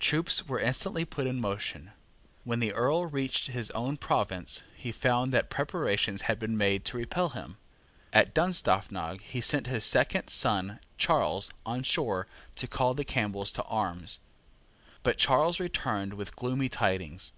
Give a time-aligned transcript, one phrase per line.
[0.00, 1.92] Troops were instantly put in motion.
[2.44, 6.98] When the Earl reached his own province, he found that preparations had been made to
[6.98, 7.56] repel him.
[8.12, 13.62] At Dunstaffnage he sent his second son Charles on Shore to call the Campbells to
[13.62, 14.20] arms.
[15.02, 17.32] But Charles returned with gloomy tidings.